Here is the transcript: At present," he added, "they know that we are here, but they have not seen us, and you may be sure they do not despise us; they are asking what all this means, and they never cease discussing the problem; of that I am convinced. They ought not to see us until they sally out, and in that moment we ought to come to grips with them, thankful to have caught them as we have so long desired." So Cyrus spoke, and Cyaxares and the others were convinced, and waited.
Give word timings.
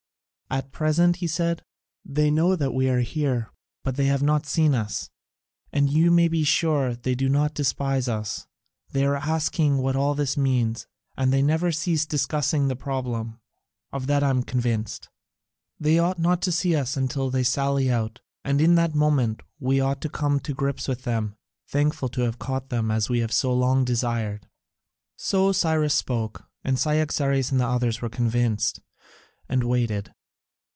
At 0.53 0.73
present," 0.73 1.15
he 1.15 1.29
added, 1.39 1.63
"they 2.03 2.29
know 2.29 2.57
that 2.57 2.73
we 2.73 2.89
are 2.89 2.99
here, 2.99 3.53
but 3.85 3.95
they 3.95 4.07
have 4.07 4.21
not 4.21 4.45
seen 4.45 4.75
us, 4.75 5.09
and 5.71 5.89
you 5.89 6.11
may 6.11 6.27
be 6.27 6.43
sure 6.43 6.93
they 6.93 7.15
do 7.15 7.29
not 7.29 7.53
despise 7.53 8.09
us; 8.09 8.47
they 8.91 9.05
are 9.05 9.15
asking 9.15 9.77
what 9.77 9.95
all 9.95 10.13
this 10.13 10.35
means, 10.35 10.87
and 11.15 11.31
they 11.31 11.41
never 11.41 11.71
cease 11.71 12.05
discussing 12.05 12.67
the 12.67 12.75
problem; 12.75 13.39
of 13.93 14.07
that 14.07 14.23
I 14.23 14.29
am 14.29 14.43
convinced. 14.43 15.07
They 15.79 15.97
ought 15.99 16.19
not 16.19 16.41
to 16.41 16.51
see 16.51 16.75
us 16.75 16.97
until 16.97 17.29
they 17.29 17.43
sally 17.43 17.89
out, 17.89 18.19
and 18.43 18.59
in 18.59 18.75
that 18.75 18.93
moment 18.93 19.43
we 19.57 19.79
ought 19.79 20.01
to 20.01 20.09
come 20.09 20.41
to 20.41 20.53
grips 20.53 20.85
with 20.85 21.03
them, 21.05 21.37
thankful 21.69 22.09
to 22.09 22.23
have 22.23 22.39
caught 22.39 22.67
them 22.67 22.91
as 22.91 23.07
we 23.07 23.19
have 23.19 23.31
so 23.31 23.53
long 23.53 23.85
desired." 23.85 24.49
So 25.15 25.53
Cyrus 25.53 25.93
spoke, 25.93 26.43
and 26.61 26.77
Cyaxares 26.77 27.51
and 27.53 27.61
the 27.61 27.67
others 27.67 28.01
were 28.01 28.09
convinced, 28.09 28.81
and 29.47 29.63
waited. 29.63 30.13